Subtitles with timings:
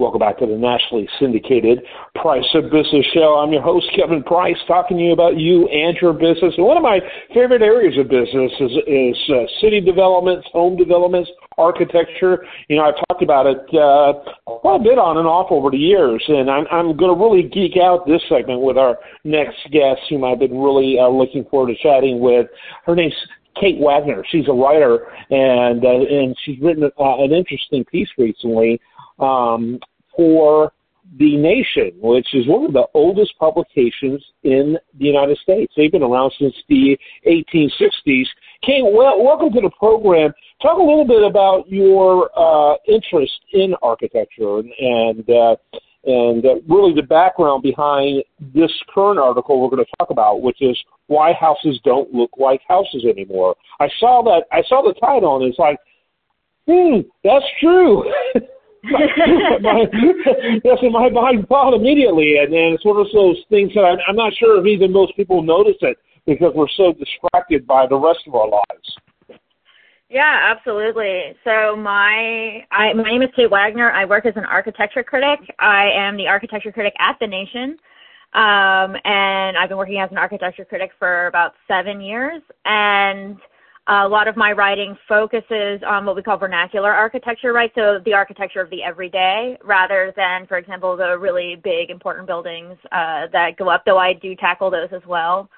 [0.00, 3.36] Welcome back to the nationally syndicated Price of Business show.
[3.36, 6.54] I'm your host, Kevin Price, talking to you about you and your business.
[6.56, 7.00] And one of my
[7.34, 11.28] favorite areas of business is, is uh, city developments, home developments,
[11.58, 12.46] architecture.
[12.68, 15.76] You know, I've talked about it uh, quite a bit on and off over the
[15.76, 20.00] years, and I'm, I'm going to really geek out this segment with our next guest,
[20.08, 22.46] whom I've been really uh, looking forward to chatting with.
[22.86, 23.12] Her name's
[23.60, 24.24] Kate Wagner.
[24.32, 28.80] She's a writer, and uh, and she's written uh, an interesting piece recently
[29.20, 29.78] um,
[30.16, 30.72] for
[31.18, 35.72] The Nation, which is one of the oldest publications in the United States.
[35.76, 38.26] They've been around since the 1860s.
[38.62, 40.32] Kate, well, welcome to the program.
[40.62, 45.56] Talk a little bit about your uh, interest in architecture and, and uh,
[46.04, 50.62] and uh, really the background behind this current article we're going to talk about, which
[50.62, 53.54] is why houses don't look like houses anymore.
[53.80, 55.78] I saw that I saw the title and it's like,
[56.66, 58.10] hmm, that's true.
[58.82, 59.84] my,
[60.64, 63.98] that's in my mind thought immediately, and, and it's one of those things that I'm,
[64.08, 67.96] I'm not sure if even most people notice it because we're so distracted by the
[67.96, 68.96] rest of our lives.
[70.08, 71.36] Yeah, absolutely.
[71.44, 73.92] So my I, my name is Kate Wagner.
[73.92, 75.38] I work as an architecture critic.
[75.60, 77.76] I am the architecture critic at The Nation,
[78.34, 82.42] um, and I've been working as an architecture critic for about seven years.
[82.64, 83.36] And
[83.90, 87.72] a lot of my writing focuses on what we call vernacular architecture, right?
[87.74, 92.76] So the architecture of the everyday rather than, for example, the really big important buildings
[92.92, 95.50] uh, that go up, though I do tackle those as well.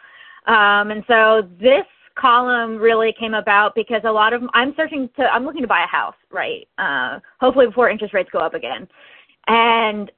[0.46, 5.24] Um, and so this column really came about because a lot of I'm searching to
[5.24, 6.66] I'm looking to buy a house, right?
[6.78, 8.88] Uh, hopefully before interest rates go up again.
[9.46, 10.10] And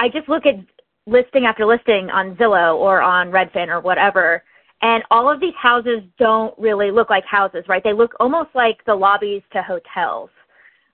[0.00, 0.56] I just look at
[1.06, 4.42] listing after listing on Zillow or on Redfin or whatever
[4.82, 7.82] and all of these houses don't really look like houses, right?
[7.82, 10.30] They look almost like the lobbies to hotels.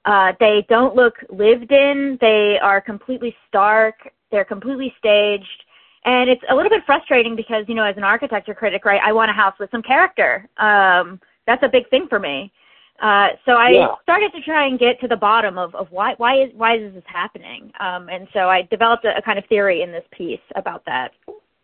[0.05, 2.19] Uh, they don't look lived in.
[2.21, 3.95] They are completely stark.
[4.31, 5.65] They're completely staged.
[6.05, 9.13] And it's a little bit frustrating because, you know, as an architecture critic, right, I
[9.13, 10.49] want a house with some character.
[10.59, 12.53] Um, that's a big thing for me.
[13.01, 13.89] Uh, so I yeah.
[14.03, 16.95] started to try and get to the bottom of, of why why is why is
[16.95, 17.73] this happening?
[17.81, 21.13] Um, and so I developed a, a kind of theory in this piece about that.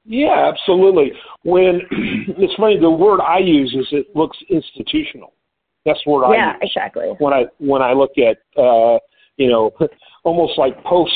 [0.09, 1.13] Yeah, absolutely.
[1.45, 5.35] When it's funny, the word I use is it looks institutional.
[5.85, 6.61] That's the word yeah, I use.
[6.63, 7.15] exactly.
[7.19, 8.99] When I when I look at uh,
[9.37, 9.71] you know
[10.25, 11.13] almost like post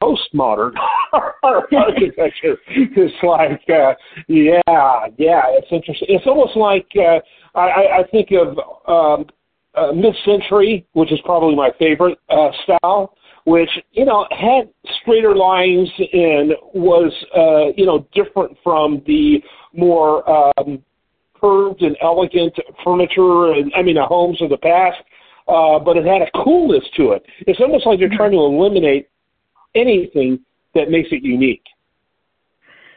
[0.00, 0.74] postmodern
[1.42, 3.94] architecture, it's like uh,
[4.28, 6.08] yeah, yeah, it's interesting.
[6.08, 7.18] It's almost like uh,
[7.58, 9.26] I, I think of um,
[9.74, 13.12] uh, mid-century, which is probably my favorite uh, style
[13.46, 14.68] which you know had
[15.00, 19.40] straighter lines and was uh, you know different from the
[19.72, 20.82] more um,
[21.40, 22.52] curved and elegant
[22.84, 24.98] furniture and I mean the homes of the past.
[25.48, 27.24] Uh, but it had a coolness to it.
[27.46, 29.08] It's almost like they're trying to eliminate
[29.76, 30.40] anything
[30.74, 31.62] that makes it unique.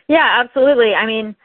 [0.08, 0.96] Yeah, absolutely.
[0.96, 1.36] I mean,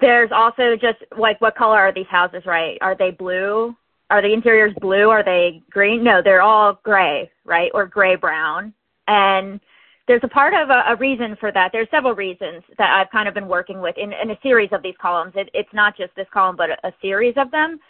[0.00, 2.78] there's also just like what color are these houses, right?
[2.80, 3.76] Are they blue?
[4.10, 5.08] Are the interiors blue?
[5.08, 6.04] Are they green?
[6.04, 7.70] No, they're all gray, right?
[7.74, 8.74] Or gray brown.
[9.08, 9.60] And
[10.06, 11.70] there's a part of a, a reason for that.
[11.72, 14.82] There's several reasons that I've kind of been working with in, in a series of
[14.82, 15.32] these columns.
[15.36, 17.80] It, it's not just this column, but a, a, series of them.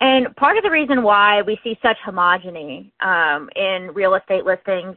[0.00, 4.96] And part of the reason why we see such homogeny um, in real estate listings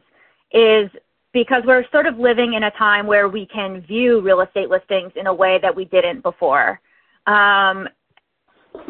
[0.52, 0.88] is
[1.32, 5.12] because we're sort of living in a time where we can view real estate listings
[5.16, 6.80] in a way that we didn't before.
[7.26, 7.88] Um,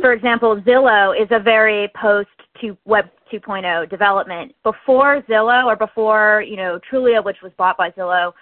[0.00, 2.28] for example, Zillow is a very post
[2.60, 4.54] to Web 2.0 development.
[4.62, 8.32] Before Zillow or before, you know, Trulia, which was bought by Zillow,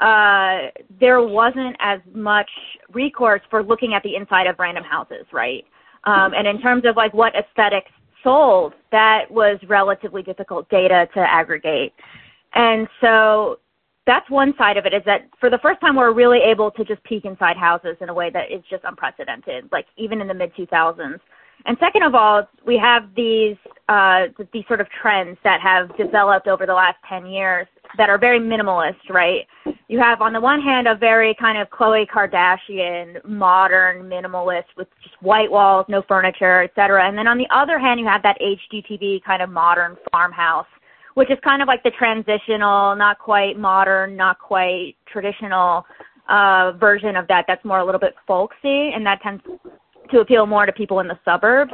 [0.00, 2.50] uh, there wasn't as much
[2.92, 5.64] recourse for looking at the inside of random houses, right?
[6.04, 7.90] Um, and in terms of like what aesthetics
[8.22, 11.92] sold, that was relatively difficult data to aggregate.
[12.54, 13.58] And so
[14.06, 16.84] that's one side of it is that for the first time we're really able to
[16.84, 20.34] just peek inside houses in a way that is just unprecedented, like even in the
[20.34, 21.18] mid 2000s.
[21.66, 23.56] And second of all, we have these
[23.88, 27.66] uh, these sort of trends that have developed over the last 10 years
[27.96, 29.46] that are very minimalist, right?
[29.88, 34.88] You have on the one hand a very kind of Khloe Kardashian, modern minimalist with
[35.02, 37.06] just white walls, no furniture, etc.
[37.06, 40.66] And then on the other hand, you have that HGTV kind of modern farmhouse
[41.14, 45.84] which is kind of like the transitional, not quite modern, not quite traditional
[46.28, 47.44] uh, version of that.
[47.46, 49.42] That's more a little bit folksy, and that tends
[50.10, 51.72] to appeal more to people in the suburbs.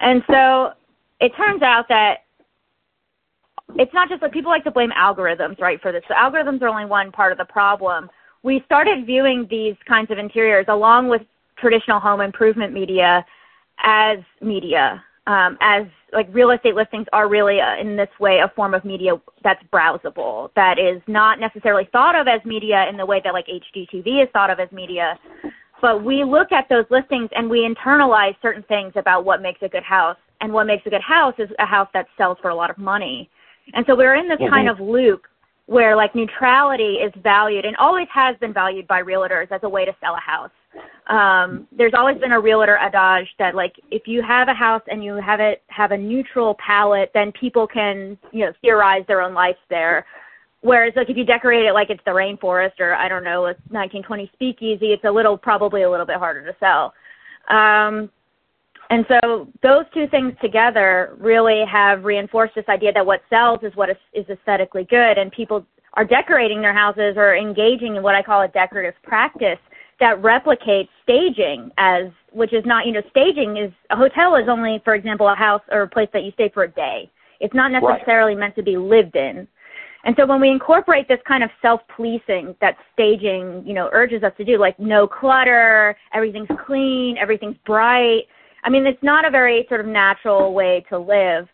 [0.00, 0.72] And so
[1.20, 2.24] it turns out that
[3.76, 6.02] it's not just like people like to blame algorithms, right, for this.
[6.08, 8.10] So algorithms are only one part of the problem.
[8.42, 11.22] We started viewing these kinds of interiors along with
[11.58, 13.24] traditional home improvement media
[13.82, 18.38] as media, um, as like real estate listings are really a, uh, in this way
[18.38, 19.12] a form of media
[19.42, 23.46] that's browsable that is not necessarily thought of as media in the way that like
[23.46, 25.18] HGTV is thought of as media.
[25.80, 29.68] But we look at those listings and we internalize certain things about what makes a
[29.68, 30.16] good house.
[30.42, 32.78] And what makes a good house is a house that sells for a lot of
[32.78, 33.28] money.
[33.74, 34.52] And so we're in this mm-hmm.
[34.52, 35.26] kind of loop
[35.66, 39.84] where like neutrality is valued and always has been valued by realtors as a way
[39.84, 40.50] to sell a house
[41.10, 45.02] um, there's always been a realtor adage that like if you have a house and
[45.02, 49.34] you have it have a neutral palette, then people can you know theorize their own
[49.34, 50.06] life there.
[50.62, 53.54] Whereas like if you decorate it like it's the rainforest or I don't know a
[53.70, 56.94] 1920 speakeasy, it's a little probably a little bit harder to sell.
[57.48, 58.10] Um,
[58.90, 63.74] and so those two things together really have reinforced this idea that what sells is
[63.74, 65.64] what is, is aesthetically good, and people
[65.94, 69.58] are decorating their houses or engaging in what I call a decorative practice
[70.00, 74.80] that replicates staging as which is not you know staging is a hotel is only
[74.84, 77.10] for example a house or a place that you stay for a day.
[77.38, 78.40] It's not necessarily right.
[78.40, 79.48] meant to be lived in.
[80.04, 84.32] And so when we incorporate this kind of self-policing that staging you know urges us
[84.38, 88.22] to do like no clutter everything's clean everything's bright
[88.64, 91.48] i mean it's not a very sort of natural way to live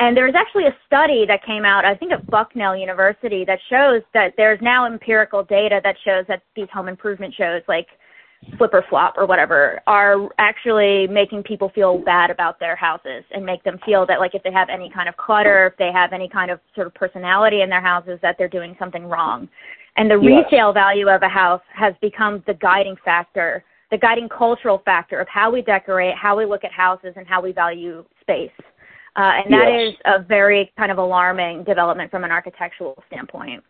[0.00, 4.00] and there's actually a study that came out, I think at Bucknell University, that shows
[4.14, 7.86] that there's now empirical data that shows that these home improvement shows like
[8.56, 13.44] Flip or Flop or whatever are actually making people feel bad about their houses and
[13.44, 16.14] make them feel that like if they have any kind of clutter, if they have
[16.14, 19.46] any kind of sort of personality in their houses, that they're doing something wrong.
[19.98, 20.46] And the yes.
[20.50, 25.28] resale value of a house has become the guiding factor, the guiding cultural factor of
[25.28, 28.50] how we decorate, how we look at houses, and how we value space.
[29.16, 29.92] Uh, and that yes.
[29.92, 33.62] is a very kind of alarming development from an architectural standpoint.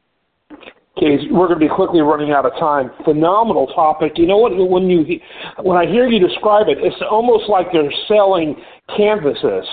[0.98, 2.90] Okay, we're going to be quickly running out of time.
[3.04, 4.12] Phenomenal topic.
[4.16, 4.52] You know what?
[4.54, 5.20] When you
[5.62, 8.56] when I hear you describe it, it's almost like they're selling
[8.96, 9.66] canvases,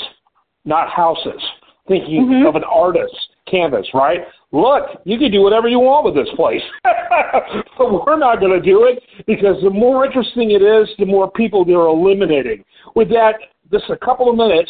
[0.64, 1.42] not houses.
[1.88, 2.46] Thinking mm-hmm.
[2.46, 3.18] of an artist's
[3.50, 4.20] canvas, right?
[4.52, 8.62] Look, you can do whatever you want with this place, but we're not going to
[8.62, 12.64] do it because the more interesting it is, the more people they're eliminating.
[12.96, 13.36] With that,
[13.72, 14.70] just a couple of minutes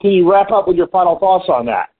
[0.00, 1.90] can you wrap up with your final thoughts on that?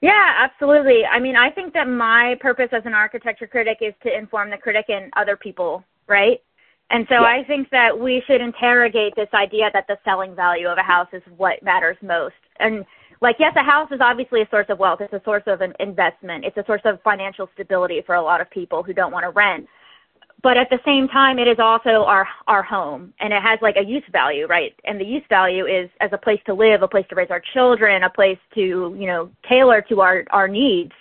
[0.00, 1.04] Yeah, absolutely.
[1.04, 4.58] I mean, I think that my purpose as an architecture critic is to inform the
[4.58, 6.40] critic and other people, right?
[6.90, 7.22] And so yeah.
[7.22, 11.08] I think that we should interrogate this idea that the selling value of a house
[11.12, 12.34] is what matters most.
[12.60, 12.84] And
[13.22, 15.00] like, yes, a house is obviously a source of wealth.
[15.00, 16.44] It's a source of an investment.
[16.44, 19.30] It's a source of financial stability for a lot of people who don't want to
[19.30, 19.66] rent
[20.44, 23.76] but at the same time it is also our our home and it has like
[23.76, 24.72] a use value right?
[24.84, 27.42] And the use value is as a place to live a place to raise our
[27.52, 30.92] children a place to you know tailor to our our needs.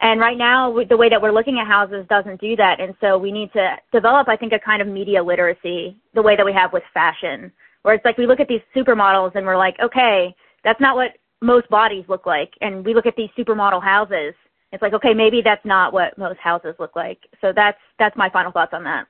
[0.00, 2.80] And right now the way that we're looking at houses doesn't do that.
[2.80, 6.36] And so we need to develop i think a kind of media literacy the way
[6.36, 7.50] that we have with fashion
[7.82, 10.34] where it's like we look at these supermodels and we're like okay
[10.64, 11.12] that's not what
[11.42, 12.52] most bodies look like.
[12.60, 14.34] And we look at these supermodel houses
[14.72, 18.28] it's like okay maybe that's not what most houses look like so that's that's my
[18.30, 19.06] final thoughts on that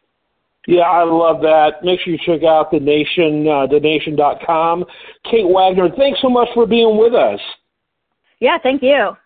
[0.67, 1.83] yeah, I love that.
[1.83, 4.85] Make sure you check out the nation, uh, thenation.com.
[5.29, 7.41] Kate Wagner, thanks so much for being with us.
[8.39, 9.17] Yeah, thank you.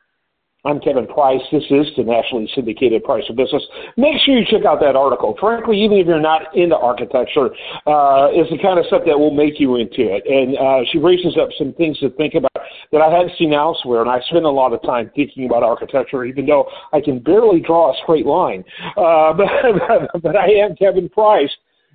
[0.66, 1.40] I'm Kevin Price.
[1.52, 3.62] This is the nationally syndicated Price of Business.
[3.96, 5.36] Make sure you check out that article.
[5.38, 7.54] Frankly, even if you're not into architecture,
[7.86, 10.26] uh, it's the kind of stuff that will make you into it.
[10.26, 12.50] And uh, she raises up some things to think about
[12.90, 14.00] that I hadn't seen elsewhere.
[14.02, 17.60] And I spend a lot of time thinking about architecture, even though I can barely
[17.60, 18.64] draw a straight line.
[18.96, 21.50] Uh, but, but I am Kevin Price,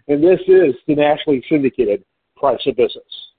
[0.07, 2.05] and this is the nationally syndicated
[2.37, 3.30] Price of Business.